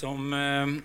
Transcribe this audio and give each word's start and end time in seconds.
Som 0.00 0.32
ehm, 0.32 0.82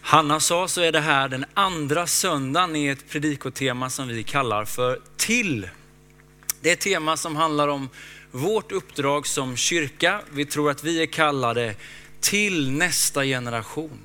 Hanna 0.00 0.40
sa 0.40 0.68
så 0.68 0.80
är 0.80 0.92
det 0.92 1.00
här 1.00 1.28
den 1.28 1.44
andra 1.54 2.06
söndagen 2.06 2.76
i 2.76 2.86
ett 2.86 3.08
predikotema 3.08 3.90
som 3.90 4.08
vi 4.08 4.22
kallar 4.22 4.64
för 4.64 5.00
Till. 5.16 5.68
Det 6.60 6.68
är 6.68 6.72
ett 6.72 6.80
tema 6.80 7.16
som 7.16 7.36
handlar 7.36 7.68
om 7.68 7.88
vårt 8.30 8.72
uppdrag 8.72 9.26
som 9.26 9.56
kyrka. 9.56 10.20
Vi 10.30 10.44
tror 10.44 10.70
att 10.70 10.84
vi 10.84 11.02
är 11.02 11.06
kallade 11.06 11.74
till 12.20 12.70
nästa 12.70 13.24
generation. 13.24 13.98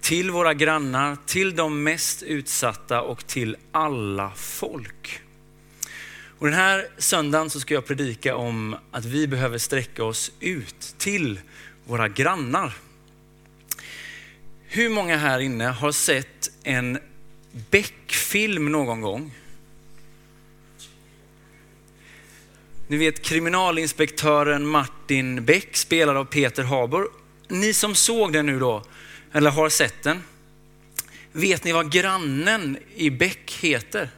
Till 0.00 0.30
våra 0.30 0.54
grannar, 0.54 1.16
till 1.26 1.56
de 1.56 1.82
mest 1.82 2.22
utsatta 2.22 3.02
och 3.02 3.26
till 3.26 3.56
alla 3.72 4.32
folk. 4.36 5.20
Och 6.38 6.46
den 6.46 6.56
här 6.56 6.88
söndagen 6.98 7.50
så 7.50 7.60
ska 7.60 7.74
jag 7.74 7.86
predika 7.86 8.36
om 8.36 8.76
att 8.90 9.04
vi 9.04 9.26
behöver 9.26 9.58
sträcka 9.58 10.04
oss 10.04 10.32
ut 10.40 10.94
till 10.98 11.40
våra 11.84 12.08
grannar. 12.08 12.72
Hur 14.74 14.88
många 14.88 15.16
här 15.16 15.40
inne 15.40 15.64
har 15.64 15.92
sett 15.92 16.50
en 16.62 16.98
Beck-film 17.70 18.72
någon 18.72 19.00
gång? 19.00 19.34
Ni 22.86 22.96
vet 22.96 23.22
kriminalinspektören 23.22 24.66
Martin 24.66 25.44
Beck 25.44 25.76
spelad 25.76 26.16
av 26.16 26.24
Peter 26.24 26.62
Haber. 26.62 27.04
Ni 27.48 27.72
som 27.72 27.94
såg 27.94 28.32
den 28.32 28.46
nu 28.46 28.58
då, 28.58 28.84
eller 29.32 29.50
har 29.50 29.68
sett 29.68 30.02
den. 30.02 30.22
Vet 31.32 31.64
ni 31.64 31.72
vad 31.72 31.92
grannen 31.92 32.78
i 32.94 33.10
Beck 33.10 33.58
heter? 33.60 34.10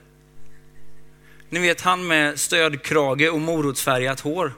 Ni 1.48 1.60
vet 1.60 1.80
han 1.80 2.06
med 2.06 2.40
stödkrage 2.40 3.30
och 3.32 3.40
morotsfärgat 3.40 4.20
hår. 4.20 4.52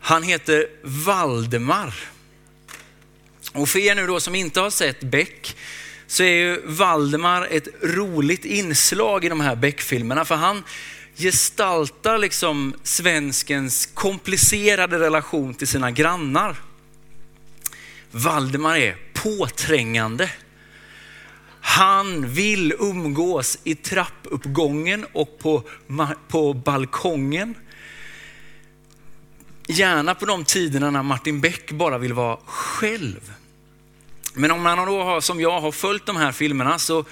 Han 0.00 0.22
heter 0.22 0.66
Valdemar. 0.82 1.94
Och 3.52 3.68
för 3.68 3.78
er 3.78 3.94
nu 3.94 4.06
då 4.06 4.20
som 4.20 4.34
inte 4.34 4.60
har 4.60 4.70
sett 4.70 5.00
Beck 5.00 5.56
så 6.06 6.22
är 6.22 6.32
ju 6.32 6.62
Valdemar 6.66 7.48
ett 7.50 7.68
roligt 7.82 8.44
inslag 8.44 9.24
i 9.24 9.28
de 9.28 9.40
här 9.40 9.56
Beck-filmerna 9.56 10.24
för 10.24 10.34
han 10.34 10.64
gestaltar 11.16 12.18
liksom 12.18 12.74
svenskens 12.82 13.86
komplicerade 13.86 14.98
relation 14.98 15.54
till 15.54 15.68
sina 15.68 15.90
grannar. 15.90 16.56
Valdemar 18.10 18.76
är 18.76 18.96
påträngande. 19.14 20.30
Han 21.60 22.28
vill 22.28 22.72
umgås 22.78 23.58
i 23.64 23.74
trappuppgången 23.74 25.06
och 25.12 25.38
på, 25.38 25.62
på 26.28 26.54
balkongen. 26.54 27.54
Gärna 29.66 30.14
på 30.14 30.26
de 30.26 30.44
tiderna 30.44 30.90
när 30.90 31.02
Martin 31.02 31.40
Beck 31.40 31.70
bara 31.70 31.98
vill 31.98 32.12
vara 32.12 32.38
själv. 32.46 33.32
Men 34.38 34.50
om 34.50 34.62
man 34.62 34.86
då 34.86 35.02
har, 35.02 35.20
som 35.20 35.40
jag 35.40 35.60
har 35.60 35.72
följt 35.72 36.06
de 36.06 36.16
här 36.16 36.32
filmerna 36.32 36.78
så 36.78 37.04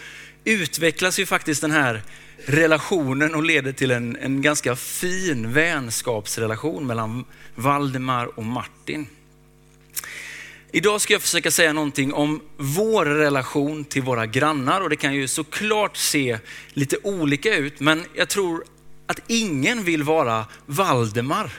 utvecklas 0.44 1.19
ju 1.19 1.27
faktiskt 1.27 1.60
den 1.60 1.70
här 1.70 2.02
relationen 2.44 3.34
och 3.34 3.42
leder 3.42 3.72
till 3.72 3.91
en, 3.91 4.16
en 4.16 4.42
ganska 4.42 4.77
fin 4.77 5.52
vänskapsrelation 5.52 6.86
mellan 6.86 7.24
Valdemar 7.55 8.38
och 8.38 8.44
Martin. 8.44 9.06
Idag 10.72 11.00
ska 11.00 11.12
jag 11.12 11.22
försöka 11.22 11.50
säga 11.50 11.72
någonting 11.72 12.12
om 12.12 12.41
vår 12.56 13.05
relation 13.05 13.84
till 13.84 14.02
våra 14.02 14.27
grannar 14.27 14.80
och 14.80 14.90
det 14.90 14.96
kan 14.96 15.14
ju 15.14 15.28
såklart 15.28 15.96
se 15.96 16.38
lite 16.72 16.96
olika 17.02 17.56
ut, 17.56 17.80
men 17.80 18.05
jag 18.14 18.28
tror 18.28 18.64
att 19.06 19.20
ingen 19.27 19.84
vill 19.84 20.02
vara 20.02 20.46
Valdemar. 20.66 21.50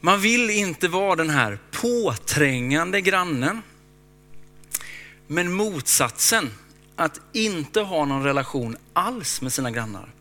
Man 0.00 0.20
vill 0.20 0.50
inte 0.50 0.88
vara 0.88 1.16
den 1.16 1.30
här 1.30 1.58
påträngande 1.70 3.00
grannen. 3.00 3.62
Men 5.32 5.52
motsatsen, 5.52 6.50
att 6.96 7.20
inte 7.32 7.80
ha 7.80 8.04
någon 8.04 8.24
relation 8.24 8.76
alls 8.92 9.40
med 9.42 9.52
sina 9.52 9.70
grannar, 9.70 10.14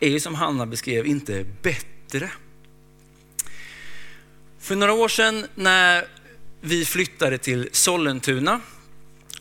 är 0.00 0.08
ju 0.08 0.20
som 0.20 0.34
Hanna 0.34 0.66
beskrev 0.66 1.06
inte 1.06 1.44
bättre. 1.62 2.30
För 4.58 4.76
några 4.76 4.92
år 4.92 5.08
sedan 5.08 5.46
när 5.54 6.04
vi 6.60 6.84
flyttade 6.84 7.38
till 7.38 7.68
Sollentuna 7.72 8.60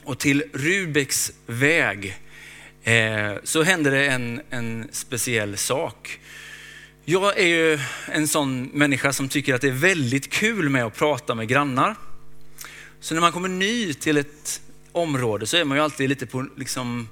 och 0.04 0.20
till 0.20 0.44
Rubeks 0.54 1.32
väg 1.46 2.18
eh, 2.84 3.34
så 3.44 3.64
hände 3.64 3.90
det 3.90 4.08
en, 4.08 4.42
en 4.50 4.88
speciell 4.92 5.58
sak. 5.58 6.20
Jag 7.06 7.40
är 7.40 7.48
ju 7.48 7.80
en 8.12 8.28
sån 8.28 8.64
människa 8.64 9.14
som 9.14 9.30
tycker 9.30 9.56
att 9.56 9.62
det 9.62 9.68
är 9.68 9.72
väldigt 9.72 10.32
kul 10.32 10.70
med 10.70 10.86
att 10.86 10.96
prata 10.96 11.36
med 11.36 11.48
grannar. 11.48 11.96
Så 13.00 13.14
när 13.14 13.22
man 13.22 13.32
kommer 13.32 13.50
ny 13.50 13.94
till 13.94 14.18
ett 14.18 14.62
område 14.98 15.48
så 15.48 15.58
är 15.58 15.66
man 15.66 15.78
ju 15.78 15.84
alltid 15.84 16.10
lite 16.10 16.26
på, 16.26 16.48
liksom, 16.58 17.10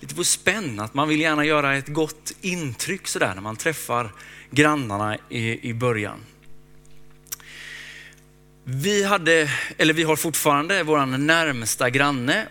lite 0.00 0.14
på 0.14 0.24
spänn. 0.24 0.80
Att 0.80 0.94
man 0.94 1.08
vill 1.08 1.20
gärna 1.20 1.44
göra 1.44 1.76
ett 1.76 1.88
gott 1.88 2.32
intryck 2.40 3.08
sådär 3.08 3.34
när 3.34 3.42
man 3.42 3.56
träffar 3.56 4.12
grannarna 4.50 5.18
i, 5.28 5.68
i 5.68 5.74
början. 5.74 6.20
Vi 8.64 9.04
hade, 9.04 9.50
eller 9.78 9.94
vi 9.94 10.02
har 10.02 10.16
fortfarande 10.16 10.82
vår 10.82 11.06
närmsta 11.06 11.90
granne. 11.90 12.46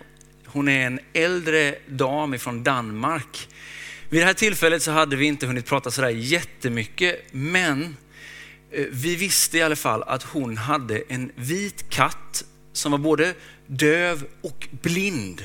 Hon 0.45 0.67
är 0.67 0.87
en 0.87 0.99
äldre 1.13 1.75
dam 1.87 2.39
från 2.39 2.63
Danmark. 2.63 3.47
Vid 4.09 4.21
det 4.21 4.25
här 4.25 4.33
tillfället 4.33 4.83
så 4.83 4.91
hade 4.91 5.15
vi 5.15 5.25
inte 5.25 5.47
hunnit 5.47 5.65
prata 5.65 5.91
sådär 5.91 6.09
jättemycket, 6.09 7.19
men 7.31 7.97
eh, 8.71 8.85
vi 8.91 9.15
visste 9.15 9.57
i 9.57 9.61
alla 9.61 9.75
fall 9.75 10.03
att 10.03 10.23
hon 10.23 10.57
hade 10.57 11.03
en 11.07 11.31
vit 11.35 11.89
katt 11.89 12.43
som 12.79 12.91
var 12.91 12.99
både 12.99 13.33
döv 13.67 14.25
och 14.41 14.67
blind 14.71 15.43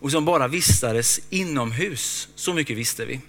och 0.00 0.10
som 0.10 0.24
bara 0.24 0.48
vistades 0.48 1.20
inomhus. 1.30 2.28
Så 2.34 2.54
mycket 2.54 2.76
visste 2.76 3.04
vi. 3.04 3.20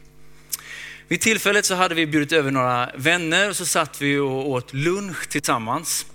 Vid 1.07 1.21
tillfället 1.21 1.65
så 1.65 1.75
hade 1.75 1.95
vi 1.95 2.07
bjudit 2.07 2.31
över 2.31 2.51
några 2.51 2.91
vänner 2.95 3.49
och 3.49 3.55
så 3.55 3.65
satt 3.65 4.01
vi 4.01 4.17
och 4.17 4.49
åt 4.49 4.73
lunch 4.73 5.29
tillsammans. 5.29 6.05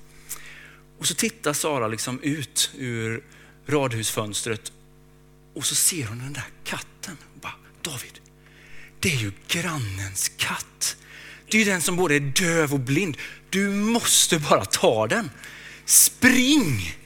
Och 0.99 1.07
så 1.07 1.15
tittar 1.15 1.53
Sara 1.53 1.89
liksom 1.89 2.21
ut 2.23 2.71
ur 2.79 3.25
radhusfönstret 3.67 4.73
och 5.55 5.67
så 5.67 5.75
ser 5.75 6.07
hon 6.07 6.19
den 6.19 6.33
där 6.33 6.49
katten. 6.65 7.17
Och 7.35 7.41
bara, 7.41 7.55
David, 7.83 8.21
det 9.01 9.13
är 9.13 9.17
ju 9.17 9.33
grannens 9.49 10.29
katt. 10.37 10.97
Det 11.51 11.57
är 11.57 11.65
ju 11.65 11.71
den 11.71 11.83
som 11.83 11.97
både 11.97 12.15
är 12.15 12.21
döv 12.21 12.73
och 12.75 12.81
blind. 12.81 13.17
Du 13.51 13.71
måste 13.71 14.39
bara 14.39 14.65
ta 14.65 15.07
den. 15.07 15.31
Spring! 15.85 16.97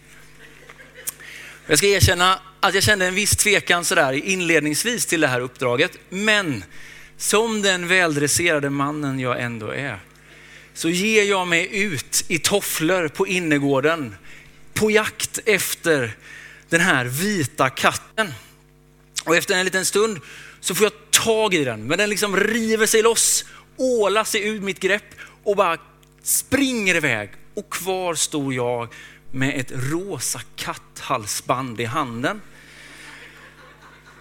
Jag 1.70 1.78
ska 1.78 1.86
erkänna 1.86 2.40
att 2.60 2.74
jag 2.74 2.82
kände 2.82 3.06
en 3.06 3.14
viss 3.14 3.36
tvekan 3.36 3.84
sådär 3.84 4.12
inledningsvis 4.12 5.06
till 5.06 5.20
det 5.20 5.26
här 5.26 5.40
uppdraget. 5.40 5.92
Men 6.08 6.64
som 7.16 7.62
den 7.62 7.88
väldresserade 7.88 8.70
mannen 8.70 9.20
jag 9.20 9.40
ändå 9.40 9.70
är 9.70 9.98
så 10.74 10.88
ger 10.88 11.22
jag 11.22 11.48
mig 11.48 11.82
ut 11.82 12.24
i 12.28 12.38
tofflor 12.38 13.08
på 13.08 13.26
innergården 13.26 14.16
på 14.74 14.90
jakt 14.90 15.38
efter 15.46 16.16
den 16.68 16.80
här 16.80 17.04
vita 17.04 17.70
katten. 17.70 18.32
Och 19.24 19.36
efter 19.36 19.54
en 19.54 19.64
liten 19.64 19.84
stund 19.84 20.20
så 20.60 20.74
får 20.74 20.84
jag 20.84 21.10
tag 21.10 21.54
i 21.54 21.64
den, 21.64 21.84
men 21.84 21.98
den 21.98 22.10
liksom 22.10 22.36
river 22.36 22.86
sig 22.86 23.02
loss, 23.02 23.44
ålar 23.76 24.24
sig 24.24 24.48
ur 24.48 24.60
mitt 24.60 24.80
grepp 24.80 25.14
och 25.44 25.56
bara 25.56 25.78
springer 26.22 26.94
iväg. 26.94 27.30
Och 27.54 27.70
kvar 27.70 28.14
står 28.14 28.54
jag 28.54 28.88
med 29.30 29.60
ett 29.60 29.72
rosa 29.74 30.40
katthalsband 30.56 31.80
i 31.80 31.84
handen. 31.84 32.40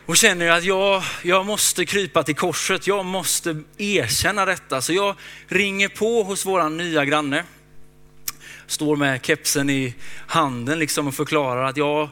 Och 0.06 0.18
känner 0.18 0.52
att 0.52 0.64
jag, 0.64 1.04
jag 1.24 1.46
måste 1.46 1.86
krypa 1.86 2.24
till 2.24 2.36
korset, 2.36 2.88
jag 2.88 3.06
måste 3.06 3.64
erkänna 3.78 4.46
detta. 4.46 4.82
Så 4.82 4.94
jag 4.94 5.16
ringer 5.48 5.88
på 5.88 6.24
hos 6.24 6.46
våran 6.46 6.78
nya 6.78 7.06
granne. 7.06 7.44
Står 8.68 8.96
med 8.96 9.26
kepsen 9.26 9.70
i 9.70 9.96
handen 10.28 10.80
liksom 10.80 11.08
och 11.08 11.14
förklarar 11.14 11.64
att 11.64 11.78
jag, 11.78 12.10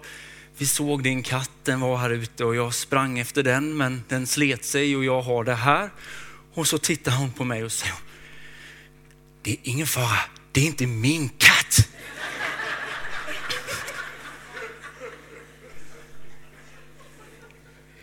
vi 0.58 0.66
såg 0.66 1.04
din 1.04 1.24
katt, 1.24 1.52
den 1.64 1.80
var 1.80 1.98
här 1.98 2.10
ute 2.10 2.46
och 2.46 2.56
jag 2.56 2.74
sprang 2.74 3.20
efter 3.20 3.44
den 3.44 3.78
men 3.78 4.04
den 4.08 4.28
slet 4.28 4.66
sig 4.66 4.96
och 4.96 5.06
jag 5.06 5.22
har 5.22 5.44
det 5.44 5.56
här. 5.56 5.90
Och 6.54 6.68
så 6.68 6.78
tittar 6.78 7.12
hon 7.12 7.32
på 7.32 7.44
mig 7.44 7.64
och 7.64 7.72
säger, 7.72 7.96
det 9.42 9.52
är 9.52 9.58
ingen 9.64 9.88
fara, 9.88 10.20
det 10.52 10.62
är 10.62 10.66
inte 10.66 10.88
min 10.88 11.30
katt. 11.30 11.57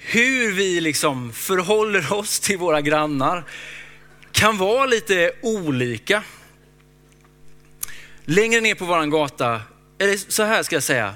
Hur 0.06 0.53
vi 0.53 0.81
liksom 0.81 1.33
förhåller 1.33 2.12
oss 2.12 2.41
till 2.41 2.59
våra 2.59 2.81
grannar 2.81 3.45
kan 4.33 4.56
vara 4.56 4.87
lite 4.87 5.33
olika. 5.43 6.23
Längre 8.25 8.61
ner 8.61 8.75
på 8.75 8.85
våran 8.85 9.11
gata, 9.11 9.62
eller 9.99 10.17
så 10.17 10.43
här 10.43 10.62
ska 10.62 10.77
jag 10.77 10.83
säga, 10.83 11.15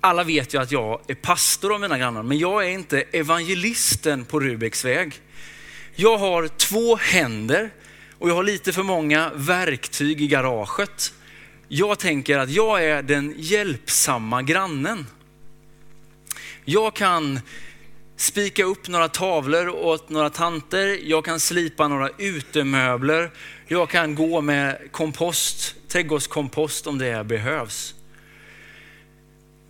alla 0.00 0.24
vet 0.24 0.54
ju 0.54 0.62
att 0.62 0.72
jag 0.72 1.00
är 1.06 1.14
pastor 1.14 1.74
av 1.74 1.80
mina 1.80 1.98
grannar, 1.98 2.22
men 2.22 2.38
jag 2.38 2.64
är 2.64 2.68
inte 2.68 3.02
evangelisten 3.12 4.24
på 4.24 4.40
Rubiks 4.40 4.84
väg. 4.84 5.12
Jag 5.94 6.18
har 6.18 6.48
två 6.48 6.96
händer 6.96 7.70
och 8.18 8.28
jag 8.30 8.34
har 8.34 8.42
lite 8.42 8.72
för 8.72 8.82
många 8.82 9.30
verktyg 9.34 10.20
i 10.20 10.26
garaget. 10.26 11.12
jag 11.68 11.98
tänker 11.98 12.38
att 12.38 12.50
jag 12.50 12.84
är 12.84 13.02
den 13.02 13.34
hjälpsamma 13.36 14.42
grannen. 14.42 15.06
Jag 16.68 16.94
kan 16.94 17.40
spika 18.16 18.64
upp 18.64 18.88
några 18.88 19.08
tavlor 19.08 19.68
åt 19.68 20.08
några 20.08 20.30
tanter, 20.30 20.98
jag 21.02 21.24
kan 21.24 21.40
slipa 21.40 21.88
några 21.88 22.10
utemöbler, 22.18 23.30
jag 23.66 23.90
kan 23.90 24.14
gå 24.14 24.40
med 24.40 24.88
kompost, 24.92 25.74
trädgårdskompost 25.88 26.86
om 26.86 26.98
det 26.98 27.26
behövs. 27.26 27.94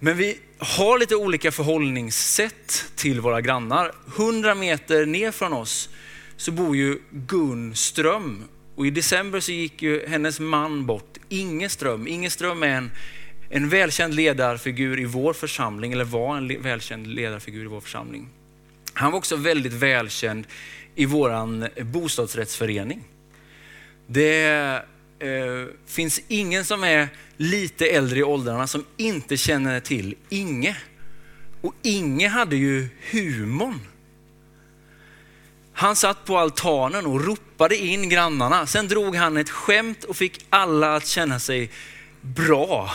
Men 0.01 0.17
vi 0.17 0.39
har 0.59 0.99
lite 0.99 1.17
olika 1.17 1.53
förhållningssätt 1.53 2.85
till 2.97 3.21
våra 3.21 3.41
grannar. 3.41 3.93
100 4.17 4.55
meter 4.55 5.07
ner 5.07 5.31
från 5.31 5.53
oss 5.53 5.89
så 6.37 6.53
bor 6.53 6.77
ju 6.77 6.99
Gun 7.11 7.75
Ström 7.75 8.45
och 8.77 8.87
i 8.87 8.91
december 8.91 9.41
så 9.41 9.53
gick 9.53 9.83
ju 9.83 10.07
hennes 10.07 10.41
man 10.41 10.87
bort, 10.87 11.19
Inge 11.29 11.69
Ström. 11.69 12.07
Inge 12.09 12.31
Ström 12.31 12.63
är 12.63 12.69
en, 12.69 12.91
en 13.49 13.69
välkänd 13.69 14.15
ledarfigur 14.15 15.01
i 15.01 15.05
vår 15.05 15.33
församling, 15.33 15.93
eller 15.93 16.05
var 16.05 16.37
en 16.37 16.63
välkänd 16.63 17.07
ledarfigur 17.07 17.65
i 17.65 17.67
vår 17.67 17.81
församling. 17.81 18.29
Han 18.93 19.13
var 19.13 19.19
också 19.19 19.37
väldigt 19.37 19.73
välkänd 19.73 20.47
i 20.95 21.07
vår 21.07 21.83
bostadsrättsförening. 21.85 23.05
Det 24.07 24.47
eh, 25.19 25.65
finns 25.87 26.21
ingen 26.29 26.65
som 26.65 26.85
är 26.85 27.09
lite 27.37 27.87
äldre 27.87 28.19
i 28.19 28.23
åldrarna 28.23 28.67
som 28.67 28.85
inte 28.97 29.37
känner 29.37 29.81
till 29.81 30.15
Inge. 30.29 30.77
Och 31.61 31.75
Inge 31.83 32.29
hade 32.29 32.57
ju 32.57 32.89
humorn. 33.11 33.81
Han 35.73 35.97
satt 35.97 36.25
på 36.25 36.39
altanen 36.39 37.07
och 37.07 37.25
ropade 37.25 37.77
in 37.77 38.09
grannarna. 38.09 38.67
Sen 38.67 38.89
drog 38.89 39.17
han 39.17 39.37
ett 39.37 39.51
skämt 39.51 40.05
och 40.05 40.17
fick 40.17 40.47
alla 40.51 40.97
att 40.97 41.07
känna 41.07 41.39
sig 41.39 41.71
bra. 42.21 42.91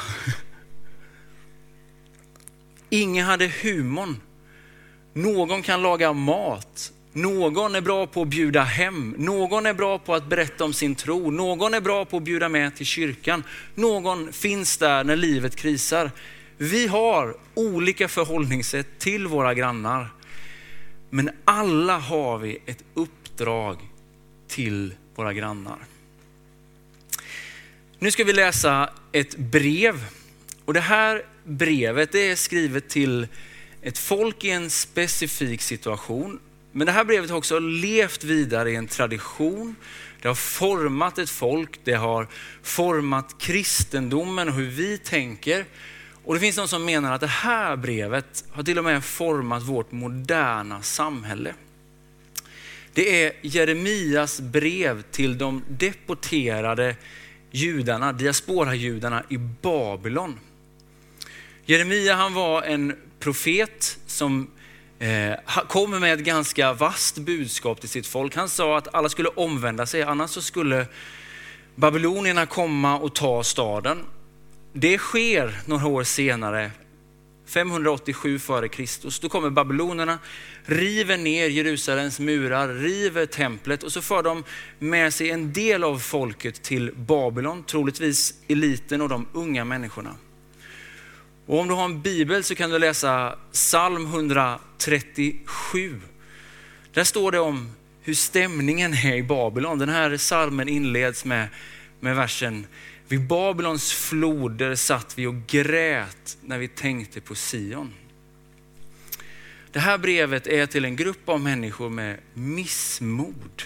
Ingen 2.89 3.25
hade 3.25 3.47
humorn. 3.47 4.21
Någon 5.13 5.61
kan 5.61 5.81
laga 5.81 6.13
mat. 6.13 6.91
Någon 7.13 7.75
är 7.75 7.81
bra 7.81 8.07
på 8.07 8.21
att 8.21 8.27
bjuda 8.27 8.61
hem. 8.61 9.15
Någon 9.17 9.65
är 9.65 9.73
bra 9.73 9.99
på 9.99 10.15
att 10.15 10.29
berätta 10.29 10.63
om 10.63 10.73
sin 10.73 10.95
tro. 10.95 11.31
Någon 11.31 11.73
är 11.73 11.81
bra 11.81 12.05
på 12.05 12.17
att 12.17 12.23
bjuda 12.23 12.49
med 12.49 12.75
till 12.75 12.85
kyrkan. 12.85 13.43
Någon 13.75 14.33
finns 14.33 14.77
där 14.77 15.03
när 15.03 15.15
livet 15.15 15.55
krisar. 15.55 16.11
Vi 16.57 16.87
har 16.87 17.35
olika 17.53 18.07
förhållningssätt 18.07 18.99
till 18.99 19.27
våra 19.27 19.53
grannar. 19.53 20.07
Men 21.09 21.29
alla 21.45 21.97
har 21.97 22.37
vi 22.37 22.57
ett 22.65 22.83
uppdrag 22.93 23.77
till 24.47 24.93
våra 25.15 25.33
grannar. 25.33 25.79
Nu 28.03 28.11
ska 28.11 28.23
vi 28.23 28.33
läsa 28.33 28.89
ett 29.11 29.37
brev. 29.37 30.05
Och 30.65 30.73
det 30.73 30.79
här 30.79 31.25
brevet 31.43 32.15
är 32.15 32.35
skrivet 32.35 32.89
till 32.89 33.27
ett 33.81 33.97
folk 33.97 34.43
i 34.43 34.49
en 34.49 34.69
specifik 34.69 35.61
situation. 35.61 36.39
Men 36.71 36.85
det 36.85 36.91
här 36.91 37.03
brevet 37.03 37.29
har 37.29 37.37
också 37.37 37.59
levt 37.59 38.23
vidare 38.23 38.71
i 38.71 38.75
en 38.75 38.87
tradition. 38.87 39.75
Det 40.21 40.27
har 40.27 40.35
format 40.35 41.17
ett 41.17 41.29
folk, 41.29 41.79
det 41.83 41.93
har 41.93 42.27
format 42.63 43.35
kristendomen 43.39 44.47
och 44.47 44.53
hur 44.53 44.69
vi 44.69 44.97
tänker. 44.97 45.65
Och 46.23 46.33
det 46.33 46.39
finns 46.39 46.55
de 46.55 46.67
som 46.67 46.85
menar 46.85 47.13
att 47.13 47.21
det 47.21 47.27
här 47.27 47.75
brevet 47.75 48.45
har 48.51 48.63
till 48.63 48.77
och 48.77 48.83
med 48.83 49.03
format 49.03 49.63
vårt 49.63 49.91
moderna 49.91 50.81
samhälle. 50.81 51.53
Det 52.93 53.23
är 53.23 53.33
Jeremias 53.41 54.41
brev 54.41 55.01
till 55.01 55.37
de 55.37 55.63
deporterade 55.67 56.95
judarna, 57.51 58.13
diasporajudarna 58.13 59.23
i 59.29 59.37
Babylon. 59.37 60.39
Jeremia 61.65 62.15
han 62.15 62.33
var 62.33 62.61
en 62.61 62.95
profet 63.19 63.99
som 64.07 64.47
eh, 64.99 65.33
kom 65.67 65.99
med 65.99 66.13
ett 66.13 66.19
ganska 66.25 66.73
vast 66.73 67.17
budskap 67.17 67.79
till 67.79 67.89
sitt 67.89 68.07
folk. 68.07 68.35
Han 68.35 68.49
sa 68.49 68.77
att 68.77 68.95
alla 68.95 69.09
skulle 69.09 69.29
omvända 69.29 69.85
sig, 69.85 70.03
annars 70.03 70.29
så 70.29 70.41
skulle 70.41 70.85
babylonierna 71.75 72.45
komma 72.45 72.99
och 72.99 73.15
ta 73.15 73.43
staden. 73.43 73.99
Det 74.73 74.97
sker 74.97 75.59
några 75.65 75.87
år 75.87 76.03
senare, 76.03 76.71
587 77.51 78.39
före 78.39 78.67
Kristus. 78.67 79.19
Då 79.19 79.29
kommer 79.29 79.49
babylonerna, 79.49 80.19
river 80.65 81.17
ner 81.17 81.47
Jerusalems 81.47 82.19
murar, 82.19 82.67
river 82.67 83.25
templet 83.25 83.83
och 83.83 83.91
så 83.91 84.01
för 84.01 84.23
de 84.23 84.43
med 84.79 85.13
sig 85.13 85.29
en 85.29 85.53
del 85.53 85.83
av 85.83 85.99
folket 85.99 86.63
till 86.63 86.91
Babylon, 86.95 87.63
troligtvis 87.63 88.33
eliten 88.47 89.01
och 89.01 89.09
de 89.09 89.27
unga 89.33 89.65
människorna. 89.65 90.15
Och 91.45 91.59
om 91.59 91.67
du 91.67 91.73
har 91.73 91.85
en 91.85 92.01
bibel 92.01 92.43
så 92.43 92.55
kan 92.55 92.69
du 92.69 92.79
läsa 92.79 93.35
psalm 93.51 94.05
137. 94.05 96.01
Där 96.93 97.03
står 97.03 97.31
det 97.31 97.39
om 97.39 97.71
hur 98.01 98.13
stämningen 98.13 98.93
är 98.93 99.15
i 99.15 99.23
Babylon. 99.23 99.79
Den 99.79 99.89
här 99.89 100.17
psalmen 100.17 100.69
inleds 100.69 101.25
med, 101.25 101.47
med 101.99 102.15
versen 102.15 102.67
vid 103.11 103.27
Babylons 103.27 103.93
floder 103.93 104.75
satt 104.75 105.17
vi 105.17 105.27
och 105.27 105.47
grät 105.47 106.37
när 106.41 106.57
vi 106.57 106.67
tänkte 106.67 107.21
på 107.21 107.35
Sion. 107.35 107.93
Det 109.71 109.79
här 109.79 109.97
brevet 109.97 110.47
är 110.47 110.65
till 110.65 110.85
en 110.85 110.95
grupp 110.95 111.29
av 111.29 111.41
människor 111.41 111.89
med 111.89 112.17
missmod. 112.33 113.63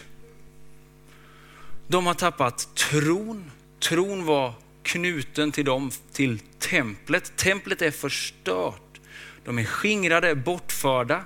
De 1.88 2.06
har 2.06 2.14
tappat 2.14 2.76
tron. 2.76 3.52
Tron 3.80 4.26
var 4.26 4.54
knuten 4.84 5.52
till 5.52 5.66
dem, 5.66 5.92
till 6.14 6.40
templet. 6.60 7.36
Templet 7.36 7.82
är 7.82 7.92
förstört. 7.92 9.00
De 9.44 9.60
är 9.60 9.66
skingrade, 9.66 10.36
bortförda. 10.36 11.24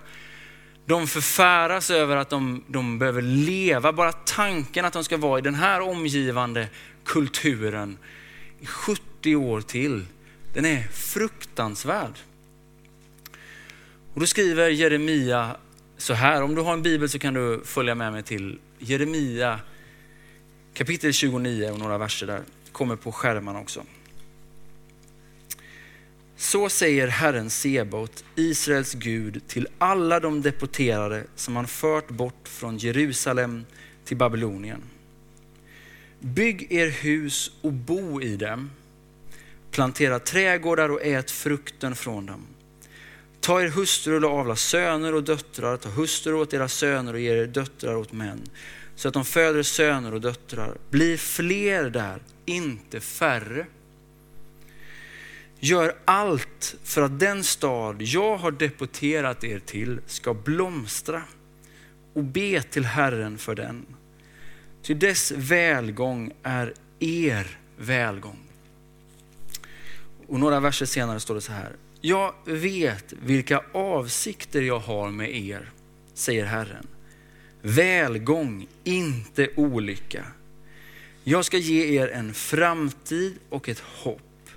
De 0.86 1.08
förfäras 1.08 1.90
över 1.92 2.16
att 2.16 2.30
de, 2.30 2.64
de 2.68 3.00
behöver 3.00 3.22
leva, 3.22 3.94
bara 3.94 4.12
tanken 4.12 4.86
att 4.86 4.94
de 4.94 5.04
ska 5.04 5.18
vara 5.18 5.40
i 5.40 5.42
den 5.42 5.56
här 5.56 5.82
omgivande 5.82 6.68
kulturen 7.10 7.98
i 8.60 8.66
70 8.66 9.36
år 9.36 9.62
till, 9.62 10.06
den 10.54 10.66
är 10.66 10.84
fruktansvärd. 10.84 12.14
Och 14.14 14.20
då 14.20 14.26
skriver 14.26 14.70
Jeremia 14.70 15.58
så 15.98 16.14
här, 16.14 16.44
om 16.44 16.56
du 16.56 16.62
har 16.62 16.74
en 16.74 16.84
bibel 16.84 17.10
så 17.10 17.20
kan 17.20 17.34
du 17.34 17.62
följa 17.66 17.96
med 17.96 18.12
mig 18.12 18.24
till 18.24 18.60
Jeremia 18.80 19.60
kapitel 20.74 21.14
29 21.14 21.72
och 21.72 21.80
några 21.80 21.98
verser 21.98 22.28
där, 22.28 22.42
kommer 22.72 22.96
på 22.96 23.12
skärmarna 23.12 23.60
också. 23.60 23.84
Så 26.38 26.70
säger 26.70 27.08
Herren 27.08 27.50
Sebaot, 27.50 28.24
Israels 28.36 28.94
Gud, 28.94 29.42
till 29.48 29.68
alla 29.78 30.20
de 30.20 30.42
deporterade 30.42 31.24
som 31.36 31.56
han 31.56 31.68
fört 31.68 32.10
bort 32.10 32.48
från 32.48 32.78
Jerusalem 32.78 33.66
till 34.06 34.18
Babylonien. 34.18 34.82
Bygg 36.20 36.68
er 36.72 36.90
hus 36.90 37.52
och 37.62 37.74
bo 37.74 38.22
i 38.22 38.36
dem. 38.36 38.70
Plantera 39.72 40.20
trädgårdar 40.20 40.90
och 40.90 41.02
ät 41.02 41.32
frukten 41.32 41.96
från 41.96 42.26
dem. 42.26 42.48
Ta 43.42 43.62
er 43.62 43.68
hustrur 43.68 44.26
och 44.26 44.32
avla 44.32 44.56
söner 44.56 45.16
och 45.16 45.24
döttrar, 45.24 45.78
ta 45.78 45.90
hustrur 45.90 46.34
åt 46.34 46.54
era 46.54 46.68
söner 46.68 47.14
och 47.14 47.20
ge 47.20 47.42
er 47.42 47.48
döttrar 47.48 47.96
åt 47.96 48.12
män, 48.12 48.42
så 48.96 49.08
att 49.08 49.14
de 49.14 49.26
föder 49.26 49.64
söner 49.64 50.14
och 50.14 50.22
döttrar. 50.22 50.78
Bli 50.90 51.18
fler 51.18 51.90
där, 51.90 52.22
inte 52.46 53.00
färre. 53.00 53.66
Gör 55.60 55.96
allt 56.06 56.76
för 56.84 57.02
att 57.02 57.20
den 57.20 57.44
stad 57.44 58.02
jag 58.02 58.38
har 58.38 58.52
deporterat 58.52 59.44
er 59.44 59.60
till 59.60 60.00
ska 60.08 60.34
blomstra 60.34 61.24
och 62.14 62.24
be 62.24 62.62
till 62.62 62.86
Herren 62.86 63.38
för 63.38 63.56
den. 63.56 63.86
Ty 64.82 64.94
dess 64.94 65.32
välgång 65.32 66.32
är 66.44 66.74
er 67.00 67.58
välgång. 67.78 68.40
Och 70.28 70.40
några 70.40 70.60
verser 70.60 70.86
senare 70.86 71.20
står 71.20 71.36
det 71.36 71.42
så 71.42 71.52
här. 71.52 71.76
Jag 72.02 72.34
vet 72.46 73.14
vilka 73.14 73.64
avsikter 73.74 74.62
jag 74.62 74.80
har 74.80 75.12
med 75.12 75.36
er, 75.36 75.72
säger 76.14 76.46
Herren. 76.46 76.88
Välgång, 77.62 78.68
inte 78.84 79.50
olycka. 79.56 80.26
Jag 81.24 81.46
ska 81.46 81.58
ge 81.58 82.02
er 82.02 82.08
en 82.08 82.34
framtid 82.34 83.34
och 83.50 83.70
ett 83.70 83.80
hopp. 83.80 84.50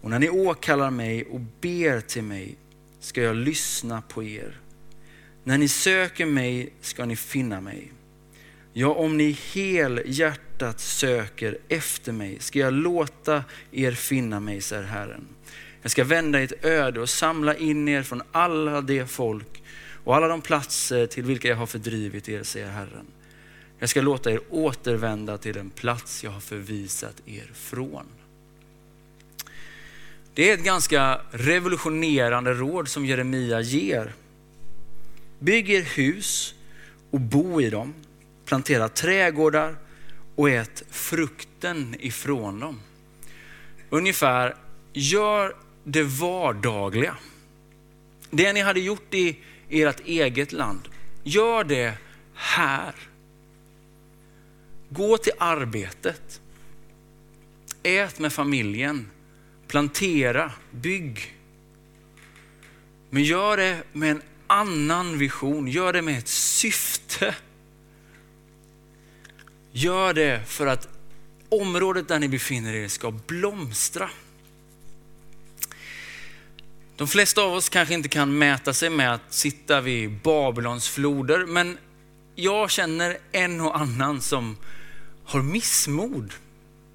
Och 0.00 0.10
när 0.10 0.18
ni 0.18 0.30
åkallar 0.30 0.90
mig 0.90 1.24
och 1.24 1.40
ber 1.40 2.00
till 2.00 2.22
mig 2.22 2.56
ska 3.00 3.22
jag 3.22 3.36
lyssna 3.36 4.02
på 4.02 4.24
er. 4.24 4.60
När 5.44 5.58
ni 5.58 5.68
söker 5.68 6.26
mig 6.26 6.72
ska 6.80 7.04
ni 7.04 7.16
finna 7.16 7.60
mig. 7.60 7.92
Ja, 8.72 8.88
om 8.88 9.16
ni 9.16 9.36
helhjärtat 9.52 10.80
söker 10.80 11.58
efter 11.68 12.12
mig 12.12 12.36
ska 12.40 12.58
jag 12.58 12.72
låta 12.72 13.44
er 13.72 13.92
finna 13.92 14.40
mig, 14.40 14.60
säger 14.60 14.82
Herren. 14.82 15.28
Jag 15.82 15.90
ska 15.90 16.04
vända 16.04 16.40
ert 16.40 16.64
öde 16.64 17.00
och 17.00 17.08
samla 17.08 17.54
in 17.54 17.88
er 17.88 18.02
från 18.02 18.22
alla 18.32 18.80
de 18.80 19.06
folk 19.06 19.62
och 20.04 20.16
alla 20.16 20.28
de 20.28 20.40
platser 20.40 21.06
till 21.06 21.24
vilka 21.24 21.48
jag 21.48 21.56
har 21.56 21.66
fördrivit 21.66 22.28
er, 22.28 22.42
säger 22.42 22.70
Herren. 22.70 23.06
Jag 23.78 23.88
ska 23.88 24.00
låta 24.00 24.30
er 24.30 24.40
återvända 24.50 25.38
till 25.38 25.54
den 25.54 25.70
plats 25.70 26.24
jag 26.24 26.30
har 26.30 26.40
förvisat 26.40 27.22
er 27.26 27.50
från. 27.54 28.06
Det 30.34 30.50
är 30.50 30.54
ett 30.54 30.64
ganska 30.64 31.20
revolutionerande 31.30 32.54
råd 32.54 32.88
som 32.88 33.06
Jeremia 33.06 33.60
ger. 33.60 34.14
Bygg 35.38 35.70
er 35.70 35.82
hus 35.82 36.54
och 37.10 37.20
bo 37.20 37.60
i 37.60 37.70
dem. 37.70 37.94
Plantera 38.50 38.88
trädgårdar 38.88 39.76
och 40.34 40.50
ät 40.50 40.82
frukten 40.90 41.96
ifrån 41.98 42.60
dem. 42.60 42.80
Ungefär, 43.90 44.56
gör 44.92 45.56
det 45.84 46.02
vardagliga. 46.02 47.16
Det 48.30 48.52
ni 48.52 48.60
hade 48.60 48.80
gjort 48.80 49.14
i 49.14 49.38
ert 49.68 50.00
eget 50.04 50.52
land, 50.52 50.88
gör 51.22 51.64
det 51.64 51.94
här. 52.34 52.94
Gå 54.88 55.18
till 55.18 55.32
arbetet. 55.38 56.40
Ät 57.82 58.18
med 58.18 58.32
familjen. 58.32 59.10
Plantera, 59.66 60.52
bygg. 60.70 61.34
Men 63.10 63.22
gör 63.22 63.56
det 63.56 63.82
med 63.92 64.10
en 64.10 64.22
annan 64.46 65.18
vision. 65.18 65.68
Gör 65.68 65.92
det 65.92 66.02
med 66.02 66.18
ett 66.18 66.28
syfte. 66.28 66.89
Gör 69.72 70.14
det 70.14 70.40
för 70.46 70.66
att 70.66 70.88
området 71.48 72.08
där 72.08 72.18
ni 72.18 72.28
befinner 72.28 72.74
er 72.74 72.88
ska 72.88 73.10
blomstra. 73.10 74.10
De 76.96 77.08
flesta 77.08 77.42
av 77.42 77.52
oss 77.52 77.68
kanske 77.68 77.94
inte 77.94 78.08
kan 78.08 78.38
mäta 78.38 78.72
sig 78.72 78.90
med 78.90 79.14
att 79.14 79.34
sitta 79.34 79.80
vid 79.80 80.10
Babylons 80.10 80.88
floder, 80.88 81.46
men 81.46 81.78
jag 82.34 82.70
känner 82.70 83.18
en 83.32 83.60
och 83.60 83.80
annan 83.80 84.20
som 84.20 84.56
har 85.24 85.42
missmod. 85.42 86.32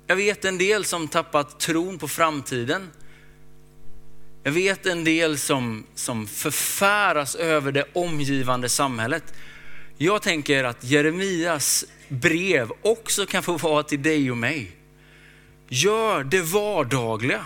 Jag 0.08 0.16
vet 0.16 0.46
en 0.46 0.58
del 0.58 0.86
som 0.86 1.08
tappat 1.08 1.60
tron 1.60 1.98
på 1.98 2.08
framtiden. 2.08 2.90
Jag 4.44 4.52
vet 4.52 4.86
en 4.86 5.04
del 5.04 5.38
som, 5.38 5.86
som 5.96 6.28
förfäras 6.28 7.36
över 7.36 7.72
det 7.72 7.86
omgivande 7.94 8.70
samhället. 8.70 9.34
Jag 9.98 10.22
tänker 10.22 10.64
att 10.64 10.84
Jeremias 10.84 11.86
brev 12.10 12.72
också 12.82 13.26
kan 13.26 13.44
få 13.44 13.58
vara 13.58 13.84
till 13.84 14.04
dig 14.04 14.32
och 14.32 14.38
mig. 14.38 14.72
Gör 15.70 16.24
det 16.24 16.42
vardagliga. 16.42 17.46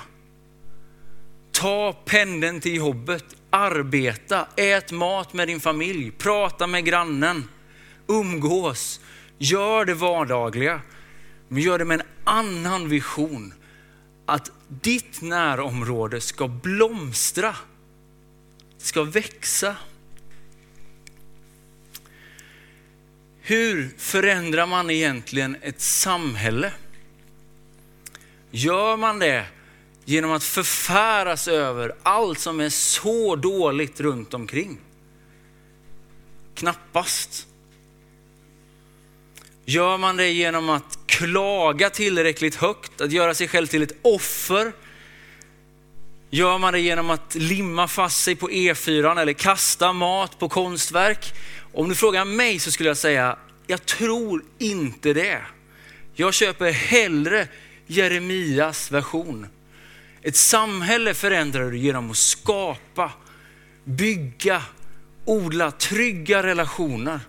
Ta 1.51 1.93
pendeln 2.05 2.61
till 2.61 2.75
jobbet, 2.75 3.25
arbeta, 3.49 4.47
ät 4.55 4.91
mat 4.91 5.33
med 5.33 5.47
din 5.47 5.59
familj, 5.59 6.11
prata 6.11 6.67
med 6.67 6.85
grannen, 6.85 7.49
umgås. 8.07 8.99
Gör 9.37 9.85
det 9.85 9.93
vardagliga, 9.93 10.81
men 11.47 11.63
gör 11.63 11.79
det 11.79 11.85
med 11.85 11.99
en 11.99 12.07
annan 12.23 12.89
vision. 12.89 13.53
Att 14.25 14.51
ditt 14.67 15.21
närområde 15.21 16.21
ska 16.21 16.47
blomstra, 16.47 17.55
ska 18.77 19.03
växa. 19.03 19.75
Hur 23.49 23.89
förändrar 23.97 24.65
man 24.65 24.89
egentligen 24.89 25.57
ett 25.61 25.81
samhälle? 25.81 26.71
Gör 28.51 28.97
man 28.97 29.19
det 29.19 29.45
genom 30.05 30.31
att 30.31 30.43
förfäras 30.43 31.47
över 31.47 31.95
allt 32.03 32.39
som 32.39 32.59
är 32.59 32.69
så 32.69 33.35
dåligt 33.35 33.99
runt 33.99 34.33
omkring? 34.33 34.79
Knappast. 36.55 37.47
Gör 39.65 39.97
man 39.97 40.17
det 40.17 40.29
genom 40.29 40.69
att 40.69 40.99
klaga 41.05 41.89
tillräckligt 41.89 42.55
högt, 42.55 43.01
att 43.01 43.11
göra 43.11 43.33
sig 43.33 43.47
själv 43.47 43.67
till 43.67 43.81
ett 43.81 43.95
offer? 44.01 44.71
Gör 46.29 46.57
man 46.57 46.73
det 46.73 46.79
genom 46.79 47.09
att 47.09 47.35
limma 47.35 47.87
fast 47.87 48.23
sig 48.23 48.35
på 48.35 48.49
E4 48.49 49.21
eller 49.21 49.33
kasta 49.33 49.93
mat 49.93 50.39
på 50.39 50.49
konstverk? 50.49 51.33
Om 51.73 51.89
du 51.89 51.95
frågar 51.95 52.25
mig 52.25 52.59
så 52.59 52.71
skulle 52.71 52.89
jag 52.89 52.97
säga, 52.97 53.37
jag 53.67 53.85
tror 53.85 54.43
inte 54.57 55.13
det. 55.13 55.41
Jag 56.13 56.33
köper 56.33 56.71
hellre 56.71 57.47
Jeremias 57.87 58.91
version. 58.91 59.47
Ett 60.21 60.35
samhälle 60.35 61.13
förändrar 61.13 61.71
du 61.71 61.77
genom 61.77 62.11
att 62.11 62.17
skapa, 62.17 63.11
bygga, 63.83 64.63
odla 65.25 65.71
trygga 65.71 66.43
relationer. 66.43 67.19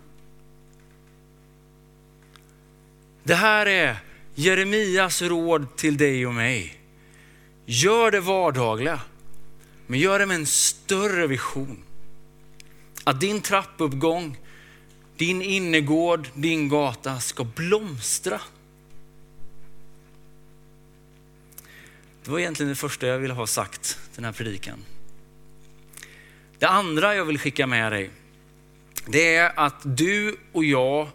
Det 3.22 3.34
här 3.34 3.66
är 3.66 3.96
Jeremias 4.34 5.22
råd 5.22 5.76
till 5.76 5.96
dig 5.96 6.26
och 6.26 6.34
mig. 6.34 6.80
Gör 7.66 8.10
det 8.10 8.20
vardagliga, 8.20 9.00
men 9.86 9.98
gör 9.98 10.18
det 10.18 10.26
med 10.26 10.34
en 10.34 10.46
större 10.46 11.26
vision. 11.26 11.84
Att 13.10 13.20
din 13.20 13.40
trappuppgång, 13.40 14.38
din 15.16 15.42
innergård, 15.42 16.28
din 16.34 16.68
gata 16.68 17.20
ska 17.20 17.44
blomstra. 17.44 18.40
Det 22.24 22.30
var 22.30 22.38
egentligen 22.38 22.70
det 22.70 22.76
första 22.76 23.06
jag 23.06 23.18
ville 23.18 23.34
ha 23.34 23.46
sagt 23.46 23.98
den 24.14 24.24
här 24.24 24.32
predikan. 24.32 24.84
Det 26.58 26.66
andra 26.66 27.14
jag 27.14 27.24
vill 27.24 27.38
skicka 27.38 27.66
med 27.66 27.92
dig, 27.92 28.10
det 29.06 29.36
är 29.36 29.58
att 29.58 29.80
du 29.82 30.36
och 30.52 30.64
jag 30.64 31.08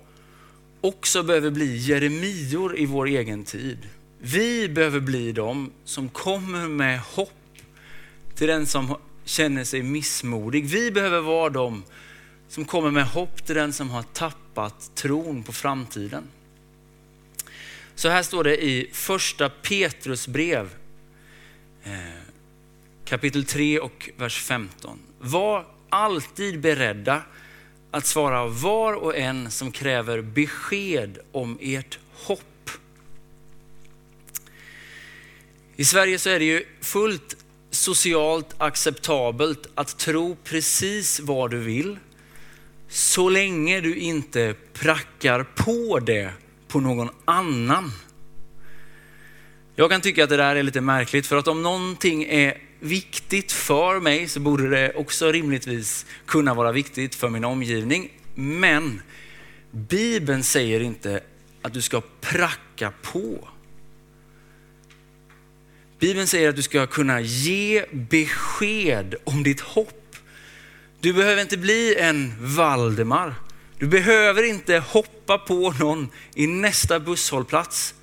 också 0.82 1.24
behöver 1.24 1.52
bli 1.52 1.78
Jeremior 1.78 2.78
i 2.78 2.86
vår 2.86 3.06
egen 3.08 3.44
tid. 3.44 3.90
Vi 4.20 4.70
behöver 4.70 5.00
bli 5.00 5.32
de 5.32 5.72
som 5.86 6.10
kommer 6.10 6.68
med 6.68 7.00
hopp 7.00 7.58
till 8.36 8.48
den 8.48 8.66
som 8.66 8.98
känner 9.26 9.64
sig 9.64 9.84
missmodig. 9.84 10.66
Vi 10.66 10.92
behöver 10.92 11.22
vara 11.22 11.50
de 11.50 11.84
som 12.48 12.66
kommer 12.66 12.92
med 12.92 13.06
hopp 13.06 13.46
till 13.46 13.56
den 13.56 13.74
som 13.74 13.90
har 13.90 14.04
tappat 14.04 14.92
tron 14.96 15.44
på 15.44 15.54
framtiden. 15.54 16.24
Så 17.96 18.10
här 18.10 18.24
står 18.24 18.44
det 18.44 18.64
i 18.64 18.90
första 18.94 19.50
Petrus 19.50 20.28
brev 20.28 20.70
eh, 21.84 21.92
kapitel 23.06 23.46
3 23.46 23.80
och 23.80 24.10
vers 24.18 24.42
15. 24.42 25.00
Var 25.20 25.66
alltid 25.90 26.60
beredda 26.60 27.22
att 27.92 28.06
svara 28.06 28.48
var 28.48 28.94
och 28.94 29.18
en 29.18 29.52
som 29.52 29.72
kräver 29.72 30.22
besked 30.22 31.20
om 31.32 31.58
ert 31.62 32.00
hopp. 32.14 32.70
I 35.76 35.86
Sverige 35.86 36.20
så 36.20 36.30
är 36.30 36.40
det 36.40 36.46
ju 36.46 36.66
fullt 36.82 37.45
socialt 37.76 38.56
acceptabelt 38.58 39.68
att 39.76 39.98
tro 39.98 40.38
precis 40.44 41.20
vad 41.20 41.52
du 41.52 41.60
vill 41.60 41.98
så 42.90 43.30
länge 43.30 43.82
du 43.82 43.96
inte 43.96 44.56
prackar 44.74 45.44
på 45.44 46.00
det 46.00 46.30
på 46.68 46.80
någon 46.80 47.10
annan. 47.26 47.92
Jag 49.76 49.90
kan 49.92 50.02
tycka 50.02 50.24
att 50.24 50.30
det 50.30 50.38
där 50.38 50.56
är 50.56 50.64
lite 50.64 50.82
märkligt 50.82 51.28
för 51.28 51.38
att 51.38 51.48
om 51.48 51.64
någonting 51.64 52.24
är 52.24 52.58
viktigt 52.80 53.52
för 53.52 54.00
mig 54.00 54.28
så 54.28 54.40
borde 54.40 54.70
det 54.70 54.94
också 54.94 55.32
rimligtvis 55.32 56.06
kunna 56.26 56.54
vara 56.54 56.72
viktigt 56.72 57.16
för 57.16 57.30
min 57.30 57.44
omgivning. 57.44 58.12
Men 58.36 59.02
Bibeln 59.72 60.44
säger 60.44 60.80
inte 60.80 61.24
att 61.62 61.74
du 61.74 61.82
ska 61.82 62.02
pracka 62.22 62.94
på. 63.02 63.48
Bibeln 66.06 66.28
säger 66.28 66.50
att 66.50 66.56
du 66.56 66.62
ska 66.62 66.88
kunna 66.88 67.22
ge 67.22 67.86
besked 67.92 69.16
om 69.24 69.44
ditt 69.44 69.60
hopp. 69.62 70.16
Du 71.00 71.14
behöver 71.14 71.42
inte 71.42 71.58
bli 71.58 71.96
en 71.96 72.34
Valdemar. 72.40 73.36
Du 73.80 73.88
behöver 73.88 74.44
inte 74.44 74.80
hoppa 74.80 75.38
på 75.38 75.74
någon 75.80 76.10
i 76.36 76.48
nästa 76.48 77.00
busshållplats. 77.00 77.94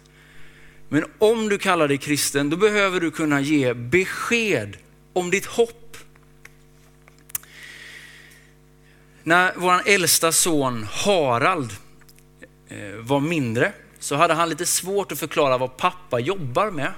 Men 0.88 1.04
om 1.18 1.48
du 1.48 1.58
kallar 1.58 1.88
dig 1.88 1.98
kristen, 1.98 2.50
då 2.50 2.56
behöver 2.56 3.00
du 3.00 3.10
kunna 3.10 3.40
ge 3.40 3.74
besked 3.74 4.76
om 5.12 5.30
ditt 5.30 5.46
hopp. 5.46 5.96
När 9.22 9.52
vår 9.56 9.82
äldsta 9.86 10.32
son 10.32 10.86
Harald 10.90 11.70
eh, 12.68 12.94
var 13.00 13.20
mindre 13.20 13.72
så 13.98 14.16
hade 14.16 14.34
han 14.34 14.48
lite 14.48 14.66
svårt 14.66 15.12
att 15.12 15.18
förklara 15.18 15.58
vad 15.58 15.76
pappa 15.76 16.20
jobbar 16.20 16.70
med. 16.70 16.92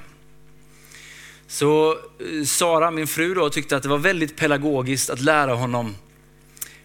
Så 1.54 1.92
eh, 1.92 2.44
Sara, 2.44 2.90
min 2.90 3.06
fru, 3.06 3.34
då, 3.34 3.50
tyckte 3.50 3.76
att 3.76 3.82
det 3.82 3.88
var 3.88 3.98
väldigt 3.98 4.36
pedagogiskt 4.36 5.10
att 5.10 5.20
lära 5.20 5.54
honom 5.54 5.96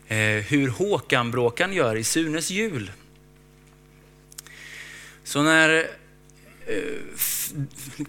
eh, 0.08 0.18
hur 0.18 0.68
Håkan-bråkan 0.68 1.74
gör 1.74 1.96
i 1.96 2.04
Sunes 2.04 2.50
jul. 2.50 2.92
Så 5.24 5.42
när 5.44 5.80
eh, 5.80 5.86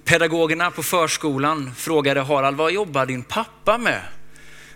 pedagogerna 0.04 0.70
på 0.70 0.82
förskolan 0.82 1.74
frågade 1.74 2.20
Harald, 2.20 2.56
vad 2.56 2.72
jobbar 2.72 3.06
din 3.06 3.22
pappa 3.22 3.78
med? 3.78 4.02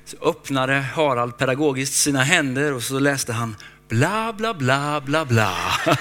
Så 0.05 0.17
öppnade 0.21 0.75
Harald 0.75 1.39
pedagogiskt 1.39 1.95
sina 1.95 2.23
händer 2.23 2.73
och 2.73 2.83
så 2.83 2.99
läste 2.99 3.33
han 3.33 3.57
bla 3.89 4.33
bla 4.33 4.55
bla 4.55 5.01
bla 5.01 5.25
bla. 5.25 5.57